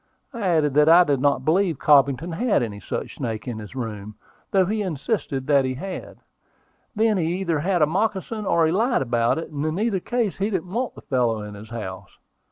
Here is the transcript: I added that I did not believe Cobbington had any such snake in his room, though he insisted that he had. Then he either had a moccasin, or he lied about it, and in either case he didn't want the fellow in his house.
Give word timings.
I 0.33 0.39
added 0.41 0.73
that 0.73 0.89
I 0.89 1.03
did 1.03 1.19
not 1.21 1.45
believe 1.45 1.77
Cobbington 1.77 2.31
had 2.33 2.63
any 2.63 2.79
such 2.79 3.17
snake 3.17 3.47
in 3.47 3.59
his 3.59 3.75
room, 3.75 4.15
though 4.49 4.65
he 4.65 4.81
insisted 4.81 5.45
that 5.45 5.63
he 5.63 5.75
had. 5.75 6.17
Then 6.95 7.17
he 7.17 7.41
either 7.41 7.59
had 7.59 7.83
a 7.83 7.85
moccasin, 7.85 8.47
or 8.47 8.65
he 8.65 8.71
lied 8.71 9.03
about 9.03 9.37
it, 9.37 9.51
and 9.51 9.63
in 9.63 9.77
either 9.79 9.99
case 9.99 10.37
he 10.39 10.49
didn't 10.49 10.73
want 10.73 10.95
the 10.95 11.01
fellow 11.03 11.43
in 11.43 11.53
his 11.53 11.69
house. 11.69 12.17